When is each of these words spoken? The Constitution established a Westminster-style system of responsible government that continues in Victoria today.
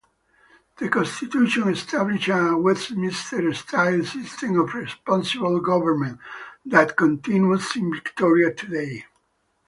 The 0.77 0.89
Constitution 0.89 1.67
established 1.67 2.27
a 2.29 2.57
Westminster-style 2.57 4.03
system 4.03 4.59
of 4.59 4.73
responsible 4.73 5.59
government 5.59 6.19
that 6.65 6.97
continues 6.97 7.75
in 7.75 7.93
Victoria 7.93 8.51
today. 8.51 9.05